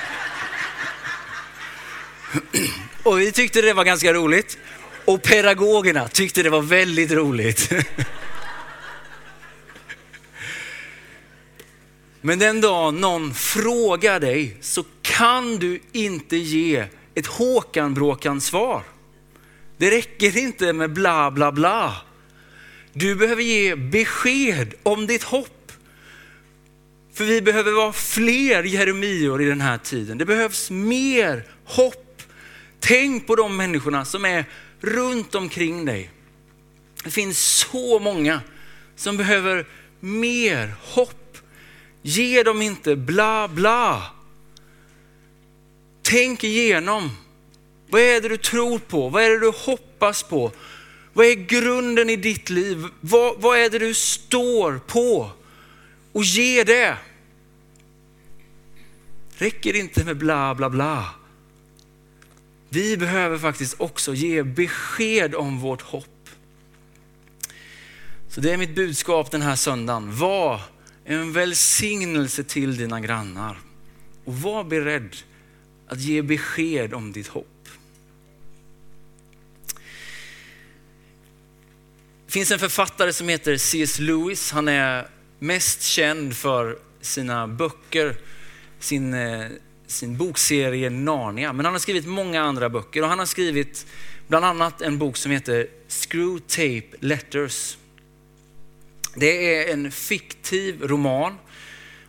Och 3.04 3.20
vi 3.20 3.32
tyckte 3.32 3.62
det 3.62 3.74
var 3.74 3.84
ganska 3.84 4.13
roligt. 4.13 4.58
Och 5.05 5.24
pedagogerna 5.24 6.07
tyckte 6.07 6.43
det 6.43 6.50
var 6.50 6.62
väldigt 6.62 7.12
roligt. 7.12 7.72
Men 12.22 12.39
den 12.39 12.62
dag 12.62 12.93
någon 12.93 13.33
frågar 13.33 14.19
dig 14.19 14.57
så 14.62 14.83
kan 15.01 15.57
du 15.57 15.79
inte 15.91 16.38
ge 16.38 16.86
ett 17.15 17.27
Håkan-Bråkan-svar. 17.27 18.83
Det 19.77 19.91
räcker 19.91 20.38
inte 20.38 20.74
med 20.74 20.93
bla 20.93 21.31
bla 21.31 21.51
bla. 21.51 21.95
Du 22.93 23.15
behöver 23.15 23.43
ge 23.43 23.75
besked 23.75 24.74
om 24.83 25.07
ditt 25.07 25.24
hopp. 25.24 25.72
För 27.13 27.24
vi 27.24 27.41
behöver 27.41 27.72
vara 27.72 27.93
fler 27.93 28.63
Jeremior 28.63 29.41
i 29.41 29.45
den 29.45 29.62
här 29.62 29.77
tiden. 29.77 30.17
Det 30.17 30.25
behövs 30.25 30.69
mer 30.72 31.45
hopp. 31.65 32.22
Tänk 32.79 33.27
på 33.27 33.36
de 33.36 33.57
människorna 33.57 34.05
som 34.05 34.25
är 34.25 34.45
runt 34.84 35.36
omkring 35.36 35.86
dig. 35.86 36.10
Det 37.04 37.12
finns 37.12 37.40
så 37.40 38.00
många 38.00 38.42
som 38.96 39.18
behöver 39.18 39.68
mer 40.00 40.75
hopp. 40.82 41.38
Ge 42.02 42.44
dem 42.44 42.62
inte 42.62 42.96
bla 42.96 43.48
bla. 43.48 44.04
Tänk 46.02 46.44
igenom. 46.44 47.10
Vad 47.90 48.02
är 48.02 48.22
det 48.22 48.30
du 48.30 48.38
tror 48.38 48.80
på? 48.80 49.10
Vad 49.10 49.24
är 49.24 49.30
det 49.30 49.40
du 49.40 49.52
hoppas 49.56 50.24
på? 50.24 50.52
Vad 51.13 51.25
är 51.25 51.34
grunden 51.34 52.10
i 52.10 52.16
ditt 52.16 52.50
liv? 52.50 52.86
Vad, 53.02 53.42
vad 53.42 53.58
är 53.58 53.70
det 53.70 53.80
du 53.80 53.94
står 53.94 54.78
på? 54.88 55.32
Och 56.12 56.24
ge 56.24 56.63
det. 56.63 56.98
Räcker 59.38 59.74
det 59.74 59.80
inte 59.80 60.04
med 60.04 60.18
bla 60.18 60.56
bla 60.56 60.70
bla. 60.70 61.23
Vi 62.74 62.98
behöver 62.98 63.38
faktiskt 63.38 63.75
också 63.77 64.13
ge 64.13 64.44
besked 64.44 65.36
om 65.36 65.60
vårt 65.60 65.82
hopp. 65.82 66.30
Så 68.30 68.42
det 68.42 68.51
är 68.51 68.58
mitt 68.58 68.75
budskap 68.75 69.32
den 69.32 69.42
här 69.42 69.56
söndagen. 69.56 70.15
Var 70.18 70.62
en 71.06 71.34
välsignelse 71.34 72.44
till 72.44 72.77
dina 72.77 73.00
grannar 73.00 73.60
och 74.25 74.34
var 74.42 74.63
beredd 74.63 75.15
att 75.88 76.00
ge 76.00 76.22
besked 76.22 76.94
om 76.94 77.12
ditt 77.12 77.27
hopp. 77.27 77.70
Det 82.25 82.32
finns 82.32 82.51
en 82.51 82.60
författare 82.60 83.13
som 83.13 83.30
heter 83.30 83.58
C.S. 83.58 84.00
Lewis. 84.00 84.51
Han 84.51 84.68
är 84.68 85.08
mest 85.39 85.82
känd 85.82 86.36
för 86.36 86.80
sina 87.01 87.48
böcker, 87.48 88.15
sin, 88.80 89.13
eh, 89.13 89.48
sin 89.94 90.18
bokserie 90.18 90.90
Narnia. 90.90 91.54
Men 91.54 91.66
han 91.66 91.74
har 91.74 91.80
skrivit 91.80 92.06
många 92.06 92.42
andra 92.42 92.70
böcker 92.70 93.02
och 93.02 93.10
han 93.10 93.20
har 93.20 93.26
skrivit 93.26 93.86
bland 94.28 94.46
annat 94.46 94.82
en 94.82 94.98
bok 94.98 95.18
som 95.18 95.32
heter 95.32 95.68
Screw 95.88 96.40
Tape 96.48 96.98
Letters. 97.00 97.78
Det 99.16 99.56
är 99.56 99.74
en 99.74 99.92
fiktiv 99.92 100.82
roman 100.84 101.38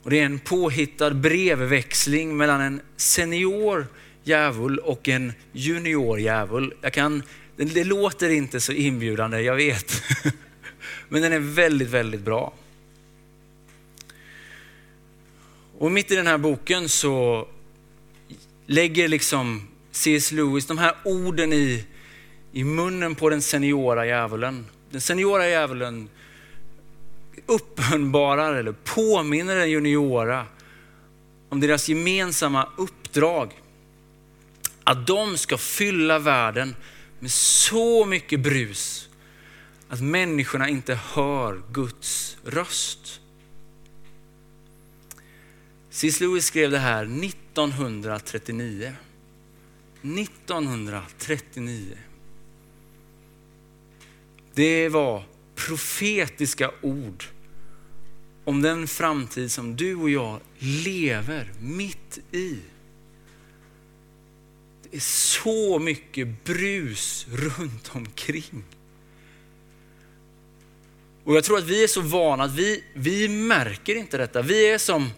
och 0.02 0.10
det 0.10 0.20
är 0.20 0.24
en 0.24 0.38
påhittad 0.38 1.10
brevväxling 1.10 2.36
mellan 2.36 2.60
en 2.60 2.80
senior 2.96 3.86
djävul 4.22 4.78
och 4.78 5.08
en 5.08 5.32
junior 5.52 6.20
djävul. 6.20 6.74
Jag 6.80 6.92
kan, 6.92 7.22
det, 7.56 7.64
det 7.64 7.84
låter 7.84 8.30
inte 8.30 8.60
så 8.60 8.72
inbjudande, 8.72 9.40
jag 9.40 9.56
vet. 9.56 10.02
Men 11.08 11.22
den 11.22 11.32
är 11.32 11.38
väldigt, 11.38 11.88
väldigt 11.88 12.20
bra. 12.20 12.52
Och 15.78 15.92
mitt 15.92 16.10
i 16.10 16.16
den 16.16 16.26
här 16.26 16.38
boken 16.38 16.88
så 16.88 17.48
lägger 18.66 19.08
liksom 19.08 19.68
C.S. 19.92 20.32
Lewis 20.32 20.66
de 20.66 20.78
här 20.78 20.94
orden 21.04 21.52
i, 21.52 21.84
i 22.52 22.64
munnen 22.64 23.14
på 23.14 23.30
den 23.30 23.42
seniora 23.42 24.06
djävulen. 24.06 24.66
Den 24.90 25.00
seniora 25.00 25.48
djävulen 25.48 26.08
uppenbarar 27.46 28.54
eller 28.54 28.74
påminner 28.84 29.56
den 29.56 29.70
juniora 29.70 30.46
om 31.48 31.60
deras 31.60 31.88
gemensamma 31.88 32.68
uppdrag. 32.76 33.60
Att 34.84 35.06
de 35.06 35.38
ska 35.38 35.58
fylla 35.58 36.18
världen 36.18 36.76
med 37.18 37.30
så 37.30 38.04
mycket 38.04 38.40
brus 38.40 39.08
att 39.88 40.00
människorna 40.00 40.68
inte 40.68 40.94
hör 40.94 41.62
Guds 41.72 42.36
röst. 42.44 43.20
C.S. 45.90 46.20
Lewis 46.20 46.46
skrev 46.46 46.70
det 46.70 46.78
här 46.78 47.04
1939. 47.54 48.92
1939. 50.02 51.98
Det 54.54 54.88
var 54.88 55.22
profetiska 55.54 56.70
ord 56.82 57.24
om 58.44 58.62
den 58.62 58.88
framtid 58.88 59.52
som 59.52 59.76
du 59.76 59.94
och 59.94 60.10
jag 60.10 60.40
lever 60.58 61.52
mitt 61.60 62.18
i. 62.32 62.58
Det 64.82 64.96
är 64.96 65.00
så 65.00 65.78
mycket 65.78 66.44
brus 66.44 67.26
runt 67.30 67.90
omkring. 67.94 68.64
Och 71.24 71.36
jag 71.36 71.44
tror 71.44 71.58
att 71.58 71.64
vi 71.64 71.84
är 71.84 71.88
så 71.88 72.00
vana 72.00 72.44
att 72.44 72.54
vi, 72.54 72.84
vi 72.94 73.28
märker 73.28 73.94
inte 73.94 74.18
detta. 74.18 74.42
Vi 74.42 74.70
är 74.70 74.78
som, 74.78 75.10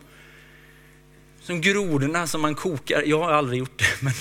som 1.47 1.61
grodorna 1.61 2.27
som 2.27 2.41
man 2.41 2.55
kokar. 2.55 3.03
Jag 3.07 3.19
har 3.19 3.33
aldrig 3.33 3.59
gjort 3.59 3.79
det, 3.79 4.03
men 4.03 4.13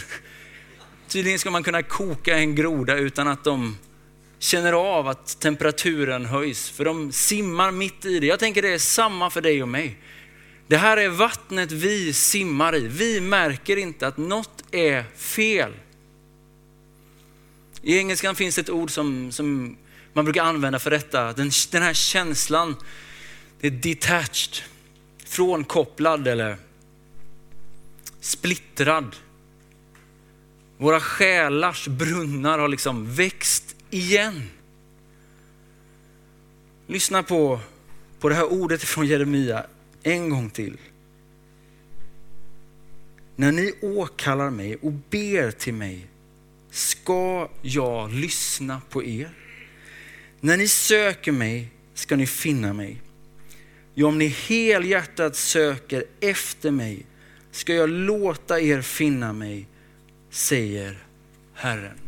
tydligen 1.07 1.39
ska 1.39 1.51
man 1.51 1.63
kunna 1.63 1.83
koka 1.83 2.37
en 2.37 2.55
groda 2.55 2.95
utan 2.95 3.27
att 3.27 3.43
de 3.43 3.77
känner 4.39 4.73
av 4.73 5.07
att 5.07 5.39
temperaturen 5.39 6.25
höjs, 6.25 6.69
för 6.69 6.85
de 6.85 7.11
simmar 7.11 7.71
mitt 7.71 8.05
i 8.05 8.19
det. 8.19 8.25
Jag 8.27 8.39
tänker 8.39 8.61
det 8.61 8.73
är 8.73 8.77
samma 8.77 9.29
för 9.29 9.41
dig 9.41 9.61
och 9.61 9.67
mig. 9.67 9.97
Det 10.67 10.77
här 10.77 10.97
är 10.97 11.09
vattnet 11.09 11.71
vi 11.71 12.13
simmar 12.13 12.75
i. 12.75 12.87
Vi 12.87 13.21
märker 13.21 13.77
inte 13.77 14.07
att 14.07 14.17
något 14.17 14.63
är 14.71 15.03
fel. 15.15 15.71
I 17.81 17.97
engelskan 17.97 18.35
finns 18.35 18.57
ett 18.57 18.69
ord 18.69 18.91
som, 18.91 19.31
som 19.31 19.77
man 20.13 20.25
brukar 20.25 20.43
använda 20.43 20.79
för 20.79 20.91
detta. 20.91 21.33
Den, 21.33 21.51
den 21.71 21.81
här 21.81 21.93
känslan, 21.93 22.75
det 23.59 23.67
är 23.67 23.71
detached, 23.71 24.63
frånkopplad 25.25 26.27
eller 26.27 26.57
splittrad. 28.25 29.15
Våra 30.77 30.99
själars 30.99 31.87
brunnar 31.87 32.59
har 32.59 32.67
liksom 32.67 33.15
växt 33.15 33.75
igen. 33.89 34.49
Lyssna 36.87 37.23
på, 37.23 37.59
på 38.19 38.29
det 38.29 38.35
här 38.35 38.53
ordet 38.53 38.83
från 38.83 39.07
Jeremia 39.07 39.65
en 40.03 40.29
gång 40.29 40.49
till. 40.49 40.77
När 43.35 43.51
ni 43.51 43.73
åkallar 43.81 44.49
mig 44.49 44.75
och 44.75 44.91
ber 44.91 45.51
till 45.51 45.73
mig 45.73 46.07
ska 46.71 47.49
jag 47.61 48.13
lyssna 48.13 48.81
på 48.89 49.03
er. 49.03 49.29
När 50.39 50.57
ni 50.57 50.67
söker 50.67 51.31
mig 51.31 51.69
ska 51.93 52.15
ni 52.15 52.27
finna 52.27 52.73
mig. 52.73 53.01
Ja, 53.93 54.07
om 54.07 54.17
ni 54.17 54.27
helhjärtat 54.27 55.35
söker 55.35 56.05
efter 56.19 56.71
mig 56.71 57.05
ska 57.55 57.73
jag 57.73 57.89
låta 57.89 58.59
er 58.59 58.81
finna 58.81 59.33
mig, 59.33 59.67
säger 60.29 60.97
Herren. 61.53 61.99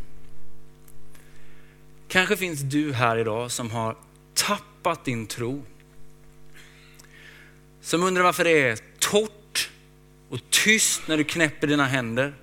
Kanske 2.07 2.37
finns 2.37 2.61
du 2.61 2.93
här 2.93 3.17
idag 3.17 3.51
som 3.51 3.71
har 3.71 3.97
tappat 4.33 5.05
din 5.05 5.27
tro. 5.27 5.63
Som 7.81 8.03
undrar 8.03 8.23
varför 8.23 8.43
det 8.43 8.61
är 8.61 8.77
torrt 8.99 9.69
och 10.29 10.39
tyst 10.49 11.01
när 11.07 11.17
du 11.17 11.23
knäpper 11.23 11.67
dina 11.67 11.85
händer. 11.85 12.33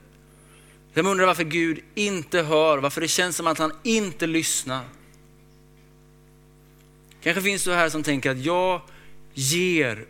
Som 0.95 1.07
undrar 1.07 1.27
varför 1.27 1.45
Gud 1.45 1.81
inte 1.95 2.43
hör, 2.43 2.79
varför 2.79 3.01
det 3.01 3.09
känns 3.09 3.37
som 3.37 3.47
att 3.47 3.59
han 3.59 3.73
inte 3.83 4.27
lyssnar. 4.27 4.85
Kanske 7.23 7.43
finns 7.43 7.65
du 7.65 7.73
här 7.73 7.89
som 7.89 8.03
tänker 8.03 8.31
att 8.31 8.45
jag 8.45 8.81
ger 9.35 10.07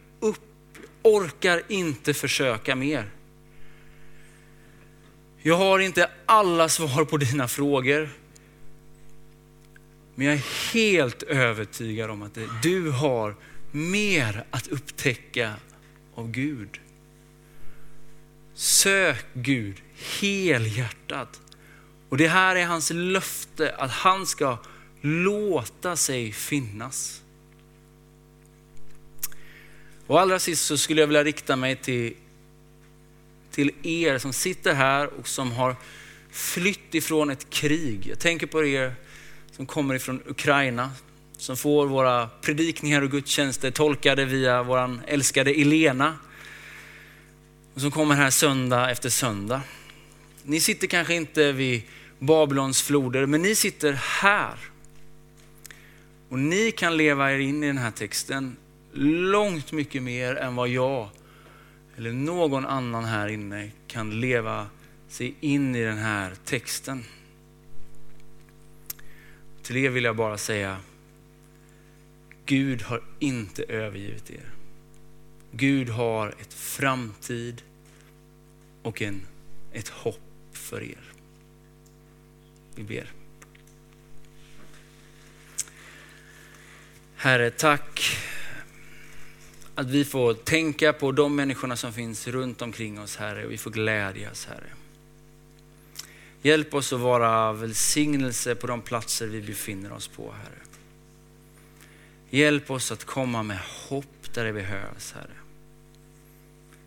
orkar 1.04 1.62
inte 1.68 2.14
försöka 2.14 2.76
mer. 2.76 3.10
Jag 5.42 5.56
har 5.56 5.78
inte 5.78 6.10
alla 6.26 6.68
svar 6.68 7.04
på 7.04 7.16
dina 7.16 7.48
frågor. 7.48 8.08
Men 10.14 10.26
jag 10.26 10.34
är 10.34 10.72
helt 10.72 11.22
övertygad 11.22 12.10
om 12.10 12.22
att 12.22 12.38
du 12.62 12.90
har 12.90 13.36
mer 13.70 14.44
att 14.50 14.68
upptäcka 14.68 15.54
av 16.14 16.30
Gud. 16.30 16.80
Sök 18.54 19.26
Gud 19.32 19.82
helhjärtat. 20.20 21.40
Och 22.08 22.16
det 22.16 22.28
här 22.28 22.56
är 22.56 22.66
hans 22.66 22.90
löfte 22.94 23.74
att 23.78 23.90
han 23.90 24.26
ska 24.26 24.58
låta 25.00 25.96
sig 25.96 26.32
finnas. 26.32 27.23
Och 30.06 30.20
allra 30.20 30.38
sist 30.38 30.66
så 30.66 30.78
skulle 30.78 31.00
jag 31.00 31.06
vilja 31.06 31.24
rikta 31.24 31.56
mig 31.56 31.76
till, 31.76 32.14
till 33.50 33.70
er 33.82 34.18
som 34.18 34.32
sitter 34.32 34.74
här 34.74 35.06
och 35.06 35.28
som 35.28 35.52
har 35.52 35.76
flytt 36.30 36.94
ifrån 36.94 37.30
ett 37.30 37.50
krig. 37.50 38.06
Jag 38.06 38.18
tänker 38.18 38.46
på 38.46 38.64
er 38.64 38.94
som 39.52 39.66
kommer 39.66 39.94
ifrån 39.94 40.22
Ukraina, 40.26 40.90
som 41.36 41.56
får 41.56 41.86
våra 41.86 42.28
predikningar 42.28 43.02
och 43.02 43.10
gudstjänster 43.10 43.70
tolkade 43.70 44.24
via 44.24 44.62
vår 44.62 45.00
älskade 45.06 45.50
Elena. 45.50 46.18
Och 47.74 47.80
som 47.80 47.90
kommer 47.90 48.14
här 48.14 48.30
söndag 48.30 48.90
efter 48.90 49.08
söndag. 49.08 49.60
Ni 50.42 50.60
sitter 50.60 50.86
kanske 50.86 51.14
inte 51.14 51.52
vid 51.52 51.82
Babylons 52.18 52.82
floder, 52.82 53.26
men 53.26 53.42
ni 53.42 53.54
sitter 53.54 53.92
här. 53.92 54.58
Och 56.28 56.38
ni 56.38 56.70
kan 56.70 56.96
leva 56.96 57.32
er 57.32 57.38
in 57.38 57.64
i 57.64 57.66
den 57.66 57.78
här 57.78 57.90
texten 57.90 58.56
långt 58.94 59.72
mycket 59.72 60.02
mer 60.02 60.36
än 60.36 60.54
vad 60.54 60.68
jag 60.68 61.08
eller 61.96 62.12
någon 62.12 62.66
annan 62.66 63.04
här 63.04 63.28
inne 63.28 63.70
kan 63.86 64.20
leva 64.20 64.66
sig 65.08 65.34
in 65.40 65.76
i 65.76 65.84
den 65.84 65.98
här 65.98 66.34
texten. 66.44 67.04
Till 69.62 69.76
er 69.76 69.90
vill 69.90 70.04
jag 70.04 70.16
bara 70.16 70.38
säga, 70.38 70.80
Gud 72.46 72.82
har 72.82 73.02
inte 73.18 73.62
övergivit 73.62 74.30
er. 74.30 74.50
Gud 75.50 75.88
har 75.88 76.28
ett 76.28 76.54
framtid 76.54 77.62
och 78.82 79.02
en, 79.02 79.26
ett 79.72 79.88
hopp 79.88 80.20
för 80.52 80.82
er. 80.82 81.12
Vi 82.74 82.82
ber. 82.82 83.12
Herre, 87.16 87.50
tack 87.50 88.18
att 89.74 89.90
vi 89.90 90.04
får 90.04 90.34
tänka 90.34 90.92
på 90.92 91.12
de 91.12 91.36
människorna 91.36 91.76
som 91.76 91.92
finns 91.92 92.28
runt 92.28 92.62
omkring 92.62 93.00
oss, 93.00 93.16
Herre, 93.16 93.44
och 93.44 93.52
vi 93.52 93.58
får 93.58 93.70
glädjas, 93.70 94.46
Herre. 94.46 94.70
Hjälp 96.42 96.74
oss 96.74 96.92
att 96.92 97.00
vara 97.00 97.52
välsignelse 97.52 98.54
på 98.54 98.66
de 98.66 98.80
platser 98.80 99.26
vi 99.26 99.42
befinner 99.42 99.92
oss 99.92 100.08
på, 100.08 100.32
Herre. 100.32 100.58
Hjälp 102.30 102.70
oss 102.70 102.92
att 102.92 103.04
komma 103.04 103.42
med 103.42 103.58
hopp 103.88 104.34
där 104.34 104.44
det 104.44 104.52
behövs, 104.52 105.12
Herre. 105.12 105.36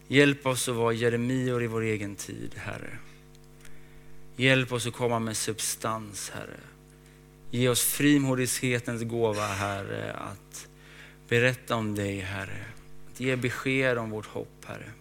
Hjälp 0.07 0.45
oss 0.45 0.69
att 0.69 0.75
vara 0.75 0.93
Jeremior 0.93 1.63
i 1.63 1.67
vår 1.67 1.81
egen 1.81 2.15
tid, 2.15 2.51
Herre. 2.55 2.97
Hjälp 4.35 4.71
oss 4.71 4.87
att 4.87 4.93
komma 4.93 5.19
med 5.19 5.37
substans, 5.37 6.29
Herre. 6.35 6.59
Ge 7.51 7.69
oss 7.69 7.81
frimodighetens 7.81 9.03
gåva, 9.03 9.47
Herre, 9.47 10.13
att 10.13 10.67
berätta 11.27 11.75
om 11.75 11.95
dig, 11.95 12.19
Herre. 12.19 12.65
Ge 13.17 13.35
besked 13.35 13.97
om 13.97 14.09
vårt 14.09 14.25
hopp, 14.25 14.65
Herre. 14.65 14.91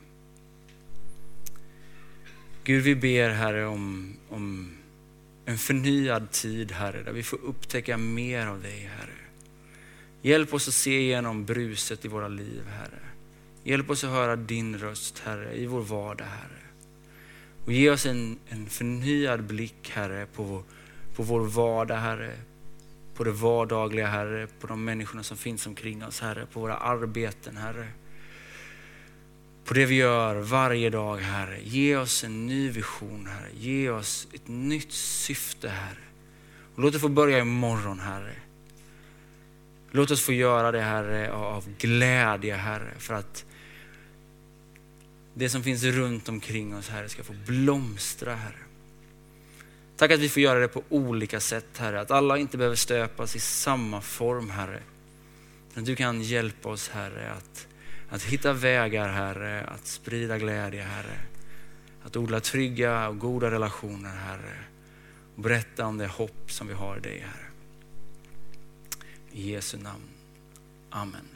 Gud, 2.65 2.83
vi 2.83 2.95
ber, 2.95 3.31
Herre, 3.31 3.67
om, 3.67 4.17
om 4.29 4.77
en 5.45 5.59
förnyad 5.59 6.31
tid, 6.31 6.73
Herre, 6.73 7.03
där 7.03 7.13
vi 7.13 7.23
får 7.23 7.45
upptäcka 7.45 7.97
mer 7.97 8.47
av 8.47 8.63
dig, 8.63 8.91
Herre. 8.99 9.11
Hjälp 10.23 10.55
oss 10.55 10.69
att 10.69 10.75
se 10.75 11.01
igenom 11.01 11.45
bruset 11.45 12.05
i 12.05 12.09
våra 12.09 12.29
liv, 12.29 12.63
Herre. 12.69 13.01
Hjälp 13.65 13.91
oss 13.91 14.05
att 14.05 14.11
höra 14.11 14.37
din 14.37 14.79
röst, 14.79 15.19
Herre, 15.19 15.57
i 15.57 15.67
vår 15.67 15.81
vardag, 15.81 16.25
Herre. 16.25 16.67
Och 17.65 17.73
ge 17.73 17.91
oss 17.91 18.07
en, 18.07 18.39
en 18.49 18.67
förnyad 18.67 19.45
blick, 19.45 19.91
Herre, 19.91 20.27
på, 20.27 20.63
på 21.17 21.23
vår 21.23 21.41
vardag, 21.41 21.97
Herre. 21.97 22.33
På 23.15 23.25
det 23.25 23.31
vardagliga, 23.31 24.07
Herre. 24.07 24.47
På 24.61 24.67
de 24.67 24.85
människorna 24.85 25.23
som 25.23 25.37
finns 25.37 25.67
omkring 25.67 26.05
oss, 26.05 26.21
Herre. 26.21 26.47
På 26.53 26.61
våra 26.61 26.77
arbeten, 26.77 27.57
Herre. 27.57 27.89
På 29.67 29.75
det 29.75 29.87
vi 29.87 29.95
gör 29.95 30.37
varje 30.37 30.91
dag, 30.91 31.17
Herre. 31.17 31.59
Ge 31.63 31.97
oss 31.97 32.25
en 32.25 32.47
ny 32.47 32.71
vision, 32.71 33.27
Herre. 33.27 33.51
Ge 33.55 33.91
oss 33.91 34.29
ett 34.33 34.49
nytt 34.49 34.93
syfte, 34.93 35.69
Herre. 35.69 36.07
Och 36.75 36.83
låt 36.83 36.93
det 36.93 36.99
få 36.99 37.09
börja 37.09 37.39
imorgon, 37.39 38.01
Herre. 38.01 38.35
Låt 39.91 40.11
oss 40.11 40.23
få 40.23 40.33
göra 40.33 40.73
det, 40.73 40.81
Herre, 40.81 41.33
av 41.33 41.65
glädje, 41.79 42.57
Herre. 42.57 42.95
För 42.99 43.15
att 43.15 43.45
det 45.35 45.49
som 45.49 45.63
finns 45.63 45.83
runt 45.83 46.29
omkring 46.29 46.77
oss, 46.77 46.89
Herre, 46.89 47.09
ska 47.09 47.25
få 47.25 47.35
blomstra, 47.47 48.35
Herre. 48.35 48.67
Tack 49.97 50.11
att 50.11 50.21
vi 50.21 50.29
får 50.29 50.43
göra 50.43 50.59
det 50.59 50.69
på 50.69 50.83
olika 50.89 51.41
sätt, 51.41 51.79
Herre. 51.79 52.01
Att 52.01 52.11
alla 52.11 52.39
inte 52.39 52.59
behöver 52.59 52.77
stöpas 52.77 53.37
i 53.37 53.41
samma 53.41 54.01
form, 54.01 54.51
Herre. 54.51 54.81
Men 55.75 55.85
du 55.85 55.97
kan 55.97 56.23
hjälpa 56.23 56.69
oss, 56.69 56.89
Herre, 56.89 57.33
att, 57.33 57.67
att 58.09 58.23
hitta 58.23 58.53
vägar, 58.53 59.09
Herre, 59.09 59.65
att 59.65 59.87
sprida 59.87 60.39
glädje, 60.39 60.83
Herre. 60.83 61.19
Att 62.03 62.17
odla 62.17 62.41
trygga 62.41 63.09
och 63.09 63.19
goda 63.19 63.51
relationer, 63.51 64.17
Herre. 64.17 64.59
Och 65.37 65.43
berätta 65.43 65.87
om 65.87 65.99
det 65.99 66.07
hopp 66.07 66.51
som 66.51 66.67
vi 66.67 66.75
har 66.75 66.97
i 66.97 67.01
dig, 67.01 67.19
Herre. 67.19 67.47
I 69.33 69.51
Jesu 69.51 69.79
namn. 69.79 70.09
Amen. 70.91 71.36